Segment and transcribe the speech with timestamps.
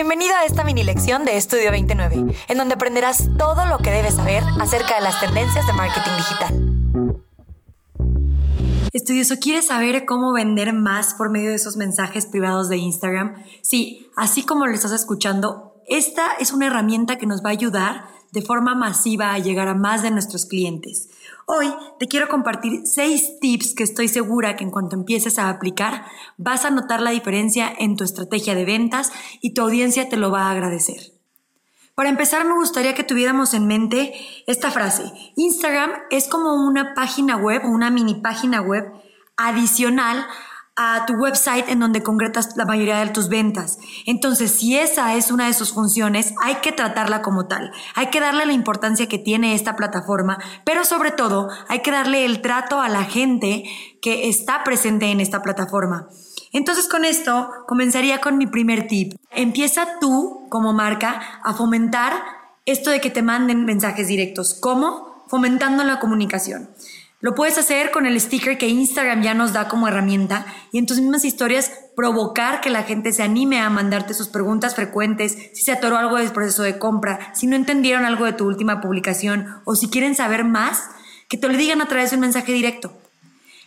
[0.00, 4.14] Bienvenido a esta mini lección de Estudio 29, en donde aprenderás todo lo que debes
[4.14, 7.24] saber acerca de las tendencias de marketing digital.
[8.92, 13.42] Estudioso, ¿quieres saber cómo vender más por medio de esos mensajes privados de Instagram?
[13.60, 18.04] Sí, así como lo estás escuchando, esta es una herramienta que nos va a ayudar
[18.30, 21.08] de forma masiva a llegar a más de nuestros clientes.
[21.50, 26.04] Hoy te quiero compartir seis tips que estoy segura que en cuanto empieces a aplicar
[26.36, 30.30] vas a notar la diferencia en tu estrategia de ventas y tu audiencia te lo
[30.30, 31.14] va a agradecer.
[31.94, 34.12] Para empezar, me gustaría que tuviéramos en mente
[34.46, 35.10] esta frase.
[35.36, 38.84] Instagram es como una página web, una mini página web
[39.38, 40.26] adicional
[40.80, 43.80] a tu website en donde concretas la mayoría de tus ventas.
[44.06, 47.72] Entonces, si esa es una de sus funciones, hay que tratarla como tal.
[47.96, 52.24] Hay que darle la importancia que tiene esta plataforma, pero sobre todo hay que darle
[52.24, 53.64] el trato a la gente
[54.00, 56.08] que está presente en esta plataforma.
[56.52, 59.14] Entonces con esto comenzaría con mi primer tip.
[59.32, 62.12] Empieza tú como marca a fomentar
[62.66, 64.54] esto de que te manden mensajes directos.
[64.54, 65.24] ¿Cómo?
[65.26, 66.70] Fomentando la comunicación.
[67.20, 70.86] Lo puedes hacer con el sticker que Instagram ya nos da como herramienta y en
[70.86, 75.64] tus mismas historias provocar que la gente se anime a mandarte sus preguntas frecuentes, si
[75.64, 79.48] se atoró algo del proceso de compra, si no entendieron algo de tu última publicación
[79.64, 80.90] o si quieren saber más,
[81.28, 82.92] que te lo digan a través de un mensaje directo.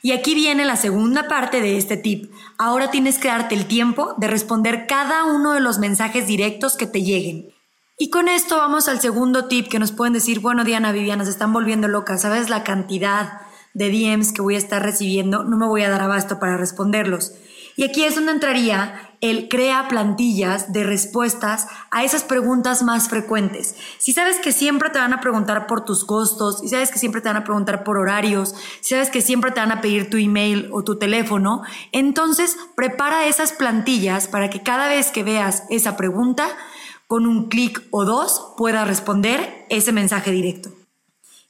[0.00, 2.32] Y aquí viene la segunda parte de este tip.
[2.56, 6.86] Ahora tienes que darte el tiempo de responder cada uno de los mensajes directos que
[6.86, 7.48] te lleguen.
[8.02, 11.30] Y con esto vamos al segundo tip que nos pueden decir, bueno Diana, Viviana, se
[11.30, 13.42] están volviendo locas, ¿sabes la cantidad
[13.74, 15.44] de DMs que voy a estar recibiendo?
[15.44, 17.34] No me voy a dar abasto para responderlos.
[17.76, 23.76] Y aquí es donde entraría el crea plantillas de respuestas a esas preguntas más frecuentes.
[23.98, 27.20] Si sabes que siempre te van a preguntar por tus costos, si sabes que siempre
[27.20, 30.16] te van a preguntar por horarios, si sabes que siempre te van a pedir tu
[30.16, 35.98] email o tu teléfono, entonces prepara esas plantillas para que cada vez que veas esa
[35.98, 36.48] pregunta,
[37.10, 40.70] con un clic o dos pueda responder ese mensaje directo.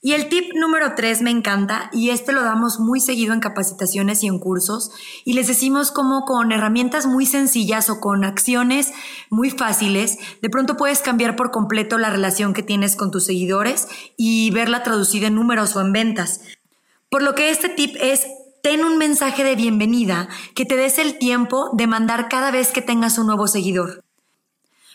[0.01, 4.23] Y el tip número tres me encanta y este lo damos muy seguido en capacitaciones
[4.23, 4.91] y en cursos
[5.23, 8.95] y les decimos cómo con herramientas muy sencillas o con acciones
[9.29, 13.87] muy fáciles, de pronto puedes cambiar por completo la relación que tienes con tus seguidores
[14.17, 16.41] y verla traducida en números o en ventas.
[17.11, 18.27] Por lo que este tip es
[18.63, 22.81] ten un mensaje de bienvenida que te des el tiempo de mandar cada vez que
[22.81, 24.03] tengas un nuevo seguidor.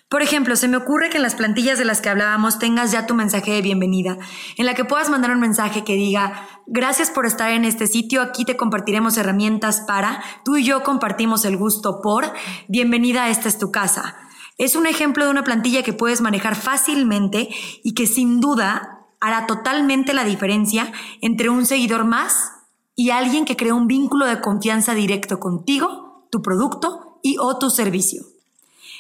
[0.08, 3.08] Por ejemplo, se me ocurre que en las plantillas de las que hablábamos tengas ya
[3.08, 4.20] tu mensaje de bienvenida,
[4.56, 8.22] en la que puedas mandar un mensaje que diga, gracias por estar en este sitio,
[8.22, 12.32] aquí te compartiremos herramientas para, tú y yo compartimos el gusto por,
[12.68, 14.16] bienvenida, esta es tu casa.
[14.60, 17.50] Es un ejemplo de una plantilla que puedes manejar fácilmente
[17.84, 22.52] y que sin duda hará totalmente la diferencia entre un seguidor más
[22.96, 27.72] y alguien que crea un vínculo de confianza directo contigo, tu producto y o tu
[27.72, 28.35] servicio.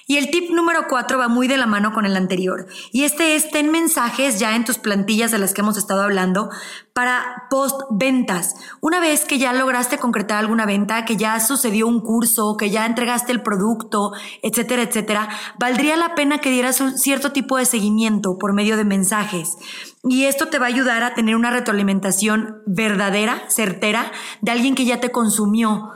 [0.07, 2.67] Y el tip número cuatro va muy de la mano con el anterior.
[2.91, 6.49] Y este es, ten mensajes ya en tus plantillas de las que hemos estado hablando
[6.93, 8.55] para post ventas.
[8.81, 12.85] Una vez que ya lograste concretar alguna venta, que ya sucedió un curso, que ya
[12.85, 14.11] entregaste el producto,
[14.43, 15.29] etcétera, etcétera,
[15.59, 19.57] valdría la pena que dieras un cierto tipo de seguimiento por medio de mensajes.
[20.03, 24.11] Y esto te va a ayudar a tener una retroalimentación verdadera, certera,
[24.41, 25.89] de alguien que ya te consumió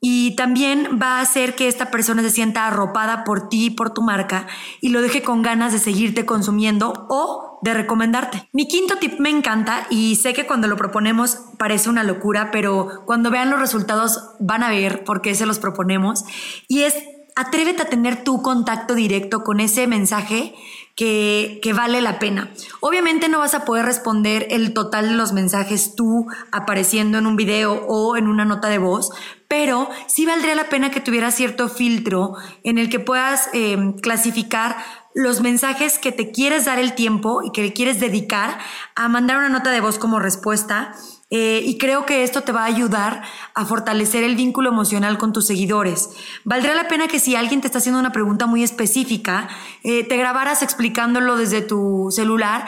[0.00, 4.02] y también va a hacer que esta persona se sienta arropada por ti, por tu
[4.02, 4.46] marca
[4.80, 8.48] y lo deje con ganas de seguirte consumiendo o de recomendarte.
[8.52, 13.02] Mi quinto tip me encanta y sé que cuando lo proponemos parece una locura, pero
[13.06, 16.24] cuando vean los resultados van a ver por qué se los proponemos
[16.68, 16.94] y es
[17.36, 20.54] atrévete a tener tu contacto directo con ese mensaje
[20.96, 22.50] que, que, vale la pena.
[22.80, 27.36] Obviamente no vas a poder responder el total de los mensajes tú apareciendo en un
[27.36, 29.10] video o en una nota de voz,
[29.48, 32.34] pero sí valdría la pena que tuvieras cierto filtro
[32.64, 34.76] en el que puedas eh, clasificar
[35.16, 38.58] los mensajes que te quieres dar el tiempo y que le quieres dedicar
[38.94, 40.92] a mandar una nota de voz como respuesta
[41.30, 43.22] eh, y creo que esto te va a ayudar
[43.54, 46.10] a fortalecer el vínculo emocional con tus seguidores.
[46.44, 49.48] Valdría la pena que si alguien te está haciendo una pregunta muy específica,
[49.82, 52.66] eh, te grabaras explicándolo desde tu celular,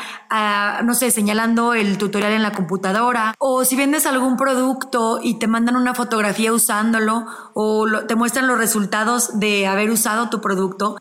[0.85, 5.47] no sé, señalando el tutorial en la computadora, o si vendes algún producto y te
[5.49, 10.97] mandan una fotografía usándolo, o te muestran los resultados de haber usado tu producto,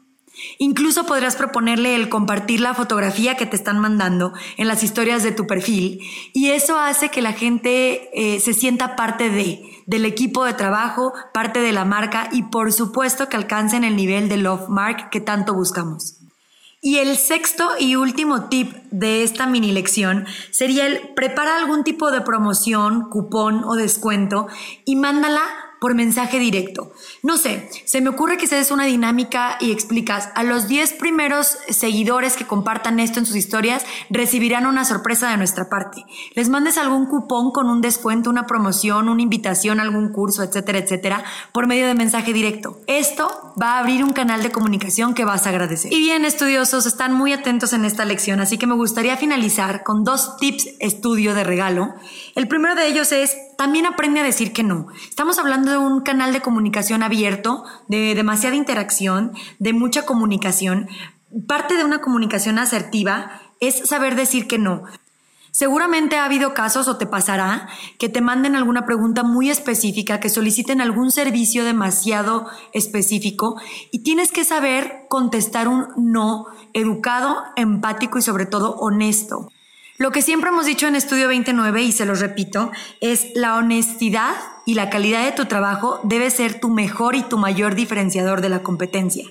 [0.58, 5.32] Incluso podrás proponerle el compartir la fotografía que te están mandando en las historias de
[5.32, 6.00] tu perfil
[6.34, 11.14] y eso hace que la gente eh, se sienta parte de, del equipo de trabajo,
[11.34, 15.22] parte de la marca y por supuesto que alcancen el nivel de love mark que
[15.22, 16.18] tanto buscamos.
[16.80, 22.12] Y el sexto y último tip de esta mini lección sería el prepara algún tipo
[22.12, 24.48] de promoción, cupón o descuento
[24.86, 25.42] y mándala
[25.80, 26.92] por mensaje directo.
[27.24, 30.94] No sé, se me ocurre que se des una dinámica y explicas a los 10
[30.94, 36.06] primeros seguidores que compartan esto en sus historias recibirán una sorpresa de nuestra parte.
[36.36, 41.24] Les mandes algún cupón con un descuento, una promoción, una invitación algún curso, etcétera, etcétera,
[41.52, 42.80] por medio de mensaje directo.
[42.88, 45.94] Esto va a abrir un canal de comunicación que vas a agradecer.
[45.94, 50.04] Y bien, estudiosos, están muy atentos en esta lección, así que me gustaría finalizar con
[50.04, 51.94] dos tips estudio de regalo.
[52.36, 54.88] El primero de ellos es también aprende a decir que no.
[55.10, 60.88] Estamos hablando de un canal de comunicación abierto, de demasiada interacción, de mucha comunicación.
[61.48, 64.84] Parte de una comunicación asertiva es saber decir que no.
[65.52, 67.68] Seguramente ha habido casos o te pasará
[67.98, 73.60] que te manden alguna pregunta muy específica, que soliciten algún servicio demasiado específico
[73.92, 79.50] y tienes que saber contestar un no educado, empático y sobre todo honesto.
[79.98, 82.72] Lo que siempre hemos dicho en Estudio 29, y se los repito,
[83.02, 87.40] es la honestidad y la calidad de tu trabajo debe ser tu mejor y tu
[87.40, 89.26] mayor diferenciador de la competencia.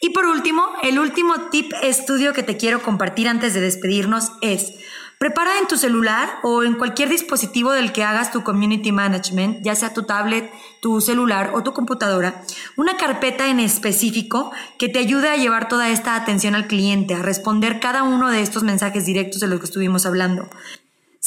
[0.00, 4.72] Y por último, el último tip estudio que te quiero compartir antes de despedirnos es,
[5.20, 9.74] Prepara en tu celular o en cualquier dispositivo del que hagas tu community management, ya
[9.74, 10.50] sea tu tablet,
[10.80, 12.42] tu celular o tu computadora,
[12.78, 17.20] una carpeta en específico que te ayude a llevar toda esta atención al cliente, a
[17.20, 20.48] responder cada uno de estos mensajes directos de los que estuvimos hablando.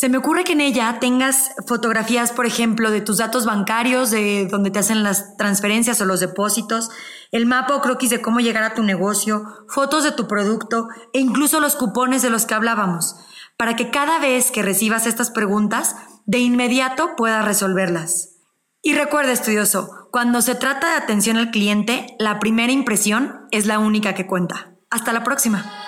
[0.03, 4.49] Se me ocurre que en ella tengas fotografías, por ejemplo, de tus datos bancarios, de
[4.51, 6.89] donde te hacen las transferencias o los depósitos,
[7.31, 11.21] el mapa o croquis de cómo llegar a tu negocio, fotos de tu producto e
[11.21, 13.15] incluso los cupones de los que hablábamos
[13.55, 15.95] para que cada vez que recibas estas preguntas,
[16.25, 18.41] de inmediato puedas resolverlas.
[18.81, 23.79] Y recuerda, estudioso, cuando se trata de atención al cliente, la primera impresión es la
[23.79, 24.75] única que cuenta.
[24.89, 25.82] Hasta la próxima.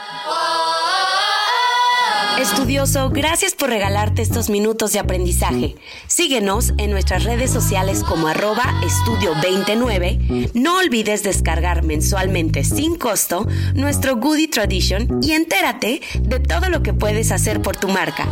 [2.39, 5.75] Estudioso, gracias por regalarte estos minutos de aprendizaje.
[6.07, 10.49] Síguenos en nuestras redes sociales como arroba estudio 29.
[10.53, 16.93] No olvides descargar mensualmente sin costo nuestro Goody Tradition y entérate de todo lo que
[16.93, 18.27] puedes hacer por tu marca.